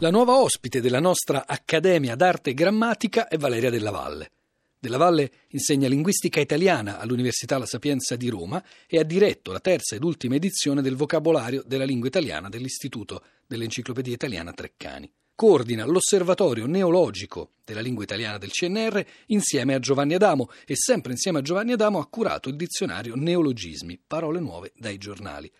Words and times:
La 0.00 0.10
nuova 0.10 0.36
ospite 0.36 0.82
della 0.82 1.00
nostra 1.00 1.46
Accademia 1.46 2.16
d'Arte 2.16 2.50
e 2.50 2.52
Grammatica 2.54 3.28
è 3.28 3.38
Valeria 3.38 3.70
Della 3.70 3.90
Valle. 3.90 4.30
Della 4.78 4.98
Valle 4.98 5.30
insegna 5.48 5.88
linguistica 5.88 6.38
italiana 6.38 6.98
all'Università 6.98 7.56
La 7.56 7.64
Sapienza 7.64 8.14
di 8.14 8.28
Roma 8.28 8.62
e 8.86 8.98
ha 8.98 9.04
diretto 9.04 9.52
la 9.52 9.58
terza 9.58 9.94
ed 9.94 10.04
ultima 10.04 10.34
edizione 10.34 10.82
del 10.82 10.96
vocabolario 10.96 11.62
della 11.64 11.86
lingua 11.86 12.08
italiana 12.08 12.50
dell'Istituto 12.50 13.22
dell'Enciclopedia 13.46 14.12
Italiana 14.12 14.52
Treccani. 14.52 15.10
Coordina 15.34 15.86
l'Osservatorio 15.86 16.66
Neologico 16.66 17.52
della 17.64 17.80
Lingua 17.80 18.04
Italiana 18.04 18.36
del 18.36 18.50
CNR 18.50 19.02
insieme 19.28 19.72
a 19.72 19.78
Giovanni 19.78 20.12
Adamo 20.12 20.50
e 20.66 20.76
sempre 20.76 21.12
insieme 21.12 21.38
a 21.38 21.42
Giovanni 21.42 21.72
Adamo 21.72 22.00
ha 22.00 22.06
curato 22.06 22.50
il 22.50 22.56
dizionario 22.56 23.14
Neologismi, 23.16 23.98
parole 24.06 24.40
nuove 24.40 24.72
dai 24.76 24.98
giornali. 24.98 25.50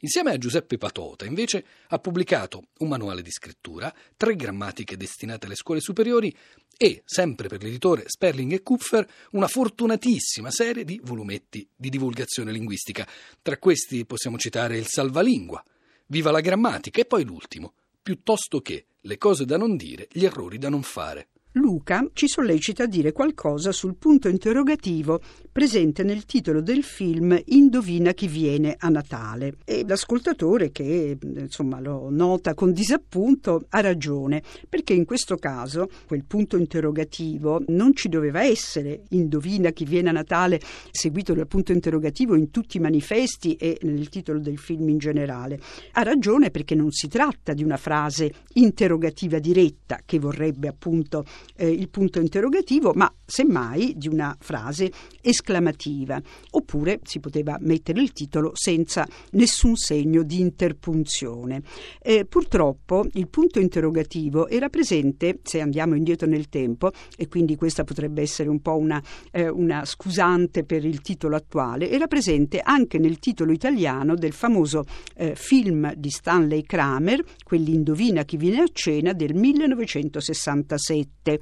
Insieme 0.00 0.32
a 0.32 0.38
Giuseppe 0.38 0.78
Patota, 0.78 1.24
invece, 1.24 1.64
ha 1.88 1.98
pubblicato 1.98 2.64
un 2.78 2.88
manuale 2.88 3.22
di 3.22 3.30
scrittura, 3.30 3.92
tre 4.16 4.36
grammatiche 4.36 4.96
destinate 4.96 5.46
alle 5.46 5.54
scuole 5.54 5.80
superiori 5.80 6.34
e, 6.76 7.02
sempre 7.04 7.48
per 7.48 7.62
l'editore 7.62 8.04
Sperling 8.06 8.52
e 8.52 8.62
Kupfer, 8.62 9.08
una 9.30 9.48
fortunatissima 9.48 10.50
serie 10.50 10.84
di 10.84 11.00
volumetti 11.02 11.66
di 11.74 11.88
divulgazione 11.88 12.52
linguistica. 12.52 13.08
Tra 13.40 13.56
questi 13.56 14.04
possiamo 14.04 14.36
citare 14.36 14.76
il 14.76 14.86
Salvalingua, 14.86 15.64
Viva 16.08 16.30
la 16.30 16.40
grammatica 16.40 17.00
e 17.00 17.04
poi 17.04 17.24
l'ultimo, 17.24 17.72
piuttosto 18.00 18.60
che 18.60 18.86
le 19.00 19.18
cose 19.18 19.44
da 19.44 19.56
non 19.56 19.76
dire, 19.76 20.06
gli 20.12 20.24
errori 20.24 20.56
da 20.56 20.68
non 20.68 20.82
fare. 20.82 21.28
Luca 21.56 22.06
ci 22.12 22.28
sollecita 22.28 22.82
a 22.82 22.86
dire 22.86 23.12
qualcosa 23.12 23.72
sul 23.72 23.96
punto 23.96 24.28
interrogativo 24.28 25.20
presente 25.50 26.02
nel 26.02 26.26
titolo 26.26 26.60
del 26.60 26.82
film 26.82 27.40
Indovina 27.46 28.12
chi 28.12 28.28
viene 28.28 28.76
a 28.78 28.90
Natale. 28.90 29.54
E 29.64 29.82
l'ascoltatore, 29.86 30.70
che 30.70 31.16
insomma 31.22 31.80
lo 31.80 32.08
nota 32.10 32.52
con 32.52 32.72
disappunto, 32.72 33.64
ha 33.70 33.80
ragione, 33.80 34.42
perché 34.68 34.92
in 34.92 35.06
questo 35.06 35.36
caso 35.36 35.88
quel 36.06 36.24
punto 36.24 36.58
interrogativo 36.58 37.62
non 37.68 37.94
ci 37.94 38.10
doveva 38.10 38.44
essere. 38.44 39.04
Indovina 39.10 39.70
chi 39.70 39.86
viene 39.86 40.10
a 40.10 40.12
Natale, 40.12 40.60
seguito 40.90 41.32
dal 41.32 41.46
punto 41.46 41.72
interrogativo 41.72 42.34
in 42.34 42.50
tutti 42.50 42.76
i 42.76 42.80
manifesti 42.80 43.54
e 43.54 43.78
nel 43.80 44.10
titolo 44.10 44.40
del 44.40 44.58
film 44.58 44.90
in 44.90 44.98
generale. 44.98 45.58
Ha 45.92 46.02
ragione 46.02 46.50
perché 46.50 46.74
non 46.74 46.90
si 46.90 47.08
tratta 47.08 47.54
di 47.54 47.64
una 47.64 47.78
frase 47.78 48.30
interrogativa 48.52 49.38
diretta 49.38 50.00
che 50.04 50.18
vorrebbe 50.18 50.68
appunto 50.68 51.24
eh, 51.54 51.68
il 51.68 51.88
punto 51.88 52.20
interrogativo, 52.20 52.92
ma 52.94 53.12
semmai 53.26 53.92
di 53.96 54.08
una 54.08 54.36
frase 54.38 54.90
esclamativa, 55.20 56.18
oppure 56.52 57.00
si 57.02 57.20
poteva 57.20 57.58
mettere 57.60 58.00
il 58.00 58.12
titolo 58.12 58.52
senza 58.54 59.06
nessun 59.32 59.76
segno 59.76 60.22
di 60.22 60.40
interpunzione. 60.40 61.60
Eh, 62.00 62.24
purtroppo 62.24 63.04
il 63.14 63.28
punto 63.28 63.58
interrogativo 63.58 64.48
era 64.48 64.68
presente, 64.68 65.40
se 65.42 65.60
andiamo 65.60 65.96
indietro 65.96 66.28
nel 66.28 66.48
tempo, 66.48 66.92
e 67.16 67.26
quindi 67.28 67.56
questa 67.56 67.84
potrebbe 67.84 68.22
essere 68.22 68.48
un 68.48 68.60
po' 68.60 68.76
una, 68.76 69.02
eh, 69.32 69.48
una 69.48 69.84
scusante 69.84 70.64
per 70.64 70.84
il 70.84 71.00
titolo 71.00 71.34
attuale, 71.36 71.90
era 71.90 72.06
presente 72.06 72.60
anche 72.60 72.98
nel 72.98 73.18
titolo 73.18 73.50
italiano 73.52 74.14
del 74.14 74.32
famoso 74.32 74.84
eh, 75.16 75.34
film 75.34 75.92
di 75.94 76.10
Stanley 76.10 76.62
Kramer, 76.62 77.24
quell'Indovina 77.44 78.24
chi 78.24 78.36
viene 78.36 78.60
a 78.60 78.68
cena 78.72 79.12
del 79.12 79.34
1967 79.34 81.40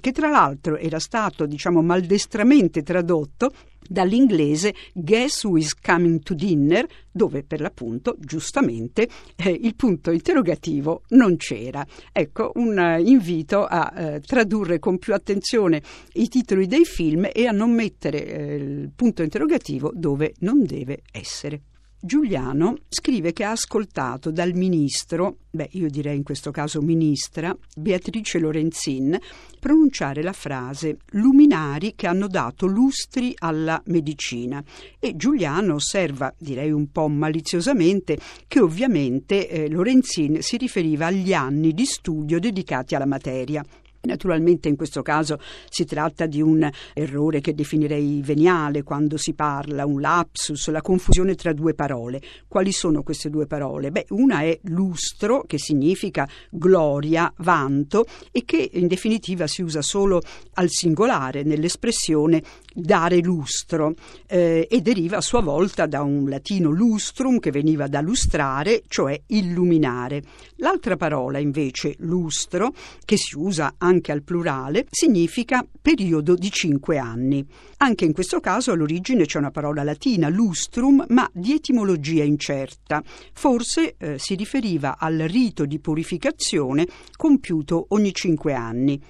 che 0.00 0.12
tra 0.12 0.28
l'altro 0.28 0.76
era 0.76 0.98
stato, 0.98 1.19
diciamo, 1.46 1.82
maldestramente 1.82 2.82
tradotto 2.82 3.52
dall'inglese 3.90 4.74
Guess 4.92 5.44
Who 5.44 5.56
is 5.56 5.74
Coming 5.74 6.22
to 6.22 6.34
Dinner, 6.34 6.86
dove 7.10 7.42
per 7.42 7.60
l'appunto, 7.60 8.14
giustamente, 8.18 9.08
eh, 9.36 9.50
il 9.50 9.74
punto 9.74 10.12
interrogativo 10.12 11.02
non 11.08 11.36
c'era. 11.36 11.84
Ecco, 12.12 12.52
un 12.54 12.78
uh, 12.78 13.04
invito 13.04 13.64
a 13.64 13.92
eh, 13.94 14.20
tradurre 14.20 14.78
con 14.78 14.98
più 14.98 15.12
attenzione 15.12 15.82
i 16.14 16.28
titoli 16.28 16.66
dei 16.66 16.84
film 16.84 17.28
e 17.32 17.46
a 17.46 17.52
non 17.52 17.72
mettere 17.72 18.24
eh, 18.24 18.54
il 18.54 18.90
punto 18.94 19.22
interrogativo 19.22 19.90
dove 19.92 20.34
non 20.38 20.64
deve 20.64 21.02
essere. 21.10 21.62
Giuliano 22.02 22.78
scrive 22.88 23.34
che 23.34 23.44
ha 23.44 23.50
ascoltato 23.50 24.30
dal 24.30 24.54
ministro, 24.54 25.36
beh 25.50 25.68
io 25.72 25.90
direi 25.90 26.16
in 26.16 26.22
questo 26.22 26.50
caso 26.50 26.80
ministra, 26.80 27.54
Beatrice 27.76 28.38
Lorenzin, 28.38 29.18
pronunciare 29.58 30.22
la 30.22 30.32
frase 30.32 30.96
luminari 31.10 31.92
che 31.94 32.06
hanno 32.06 32.26
dato 32.26 32.64
lustri 32.64 33.34
alla 33.36 33.82
medicina 33.88 34.64
e 34.98 35.14
Giuliano 35.14 35.74
osserva, 35.74 36.32
direi 36.38 36.70
un 36.70 36.90
po' 36.90 37.08
maliziosamente, 37.08 38.18
che 38.48 38.60
ovviamente 38.60 39.46
eh, 39.46 39.68
Lorenzin 39.68 40.40
si 40.40 40.56
riferiva 40.56 41.08
agli 41.08 41.34
anni 41.34 41.74
di 41.74 41.84
studio 41.84 42.40
dedicati 42.40 42.94
alla 42.94 43.04
materia. 43.04 43.62
Naturalmente 44.02 44.68
in 44.68 44.76
questo 44.76 45.02
caso 45.02 45.38
si 45.68 45.84
tratta 45.84 46.24
di 46.24 46.40
un 46.40 46.66
errore 46.94 47.42
che 47.42 47.54
definirei 47.54 48.22
veniale 48.22 48.82
quando 48.82 49.18
si 49.18 49.34
parla, 49.34 49.84
un 49.84 50.00
lapsus, 50.00 50.68
la 50.70 50.80
confusione 50.80 51.34
tra 51.34 51.52
due 51.52 51.74
parole. 51.74 52.22
Quali 52.48 52.72
sono 52.72 53.02
queste 53.02 53.28
due 53.28 53.46
parole? 53.46 53.90
Beh, 53.90 54.06
una 54.10 54.40
è 54.40 54.58
lustro, 54.64 55.44
che 55.46 55.58
significa 55.58 56.26
gloria, 56.48 57.30
vanto, 57.38 58.06
e 58.32 58.44
che 58.46 58.70
in 58.72 58.86
definitiva 58.86 59.46
si 59.46 59.60
usa 59.60 59.82
solo 59.82 60.22
al 60.54 60.70
singolare 60.70 61.42
nell'espressione 61.42 62.42
dare 62.72 63.18
lustro 63.18 63.94
eh, 64.26 64.66
e 64.70 64.80
deriva 64.80 65.18
a 65.18 65.22
sua 65.22 65.42
volta 65.42 65.84
da 65.84 66.00
un 66.00 66.26
latino 66.26 66.70
lustrum 66.70 67.38
che 67.38 67.50
veniva 67.50 67.86
da 67.86 68.00
lustrare, 68.00 68.82
cioè 68.88 69.20
illuminare. 69.26 70.22
L'altra 70.56 70.96
parola 70.96 71.38
invece, 71.38 71.96
lustro, 71.98 72.72
che 73.04 73.18
si 73.18 73.36
usa 73.36 73.74
anche 73.76 73.88
al 74.12 74.22
plurale, 74.22 74.86
significa 74.90 75.66
periodo 75.82 76.34
di 76.34 76.50
cinque 76.50 76.98
anni. 76.98 77.44
Anche 77.78 78.04
in 78.04 78.12
questo 78.12 78.38
caso 78.40 78.70
all'origine 78.72 79.24
c'è 79.24 79.38
una 79.38 79.50
parola 79.50 79.82
latina, 79.82 80.28
lustrum, 80.28 81.04
ma 81.08 81.28
di 81.32 81.54
etimologia 81.54 82.22
incerta. 82.22 83.02
Forse 83.32 83.96
eh, 83.98 84.18
si 84.18 84.34
riferiva 84.36 84.96
al 84.98 85.18
rito 85.18 85.64
di 85.66 85.80
purificazione 85.80 86.86
compiuto 87.16 87.86
ogni 87.88 88.12
cinque 88.14 88.54
anni. 88.54 89.00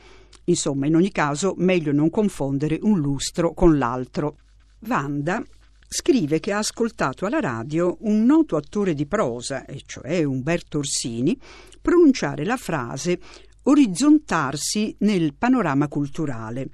Insomma, 0.45 0.87
in 0.87 0.97
ogni 0.97 1.13
caso, 1.13 1.55
meglio 1.59 1.93
non 1.93 2.09
confondere 2.11 2.79
un 2.81 2.99
lustro 2.99 3.53
con 3.53 3.77
l'altro. 3.77 4.37
Vanda 4.81 5.45
scrive 5.93 6.39
che 6.39 6.53
ha 6.53 6.59
ascoltato 6.59 7.27
alla 7.27 7.41
radio 7.41 7.97
un 8.03 8.25
noto 8.25 8.57
attore 8.57 8.95
di 8.95 9.07
prosa, 9.07 9.65
e 9.65 9.83
cioè 9.85 10.23
Umberto 10.23 10.79
Orsini, 10.79 11.37
pronunciare 11.83 12.45
la 12.45 12.57
frase 12.57 13.19
orizzontarsi 13.63 14.95
nel 15.01 15.35
panorama 15.35 15.89
culturale. 15.89 16.69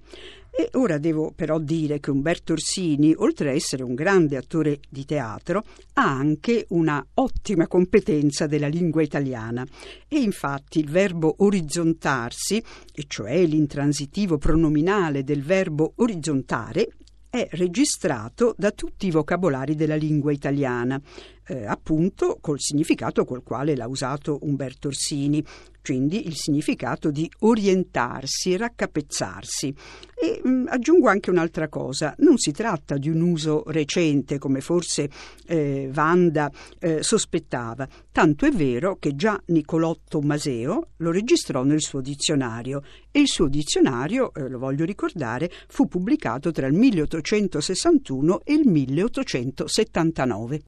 E 0.58 0.70
ora 0.72 0.96
devo 0.96 1.32
però 1.36 1.58
dire 1.58 2.00
che 2.00 2.10
Umberto 2.10 2.54
Orsini, 2.54 3.12
oltre 3.14 3.50
a 3.50 3.52
essere 3.52 3.82
un 3.82 3.94
grande 3.94 4.38
attore 4.38 4.80
di 4.88 5.04
teatro, 5.04 5.64
ha 5.92 6.08
anche 6.08 6.64
una 6.70 7.06
ottima 7.14 7.66
competenza 7.66 8.46
della 8.46 8.68
lingua 8.68 9.02
italiana 9.02 9.66
e 10.08 10.18
infatti 10.18 10.78
il 10.78 10.88
verbo 10.88 11.34
orizzontarsi, 11.40 12.62
e 12.94 13.04
cioè 13.06 13.44
l'intransitivo 13.44 14.38
pronominale 14.38 15.24
del 15.24 15.42
verbo 15.42 15.92
orizzontare, 15.96 16.88
è 17.28 17.46
registrato 17.50 18.54
da 18.56 18.70
tutti 18.70 19.08
i 19.08 19.10
vocabolari 19.10 19.74
della 19.74 19.96
lingua 19.96 20.32
italiana, 20.32 20.98
eh, 21.46 21.66
appunto 21.66 22.38
col 22.40 22.60
significato 22.60 23.24
col 23.24 23.42
quale 23.42 23.76
l'ha 23.76 23.86
usato 23.86 24.38
Umberto 24.42 24.88
Orsini, 24.88 25.44
quindi 25.86 26.26
il 26.26 26.34
significato 26.34 27.12
di 27.12 27.30
orientarsi, 27.40 28.56
raccapezzarsi. 28.56 29.72
E 30.18 30.40
mh, 30.42 30.48
mm, 30.48 30.66
aggiungo 30.68 31.08
anche 31.08 31.30
un'altra 31.30 31.68
cosa, 31.68 32.12
non 32.18 32.38
si 32.38 32.50
tratta 32.50 32.96
di 32.96 33.08
un 33.08 33.20
uso 33.20 33.62
recente 33.66 34.38
come 34.38 34.60
forse 34.60 35.08
eh, 35.46 35.88
Vanda 35.92 36.50
eh, 36.80 37.04
sospettava, 37.04 37.86
tanto 38.10 38.46
è 38.46 38.50
vero 38.50 38.96
che 38.98 39.14
già 39.14 39.40
Nicolotto 39.46 40.20
Maseo 40.20 40.88
lo 40.96 41.10
registrò 41.12 41.62
nel 41.62 41.82
suo 41.82 42.00
dizionario 42.00 42.82
e 43.12 43.20
il 43.20 43.28
suo 43.28 43.46
dizionario, 43.46 44.34
eh, 44.34 44.48
lo 44.48 44.58
voglio 44.58 44.84
ricordare, 44.84 45.50
fu 45.68 45.86
pubblicato 45.86 46.50
tra 46.50 46.66
il 46.66 46.74
1861 46.74 48.40
e 48.42 48.54
il 48.54 48.66
1879. 48.66 50.60